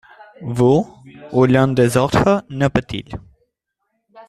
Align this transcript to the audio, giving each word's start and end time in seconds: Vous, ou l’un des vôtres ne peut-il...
Vous, 0.55 0.87
ou 1.31 1.45
l’un 1.45 1.67
des 1.67 1.85
vôtres 1.89 2.43
ne 2.49 2.67
peut-il... 2.67 3.05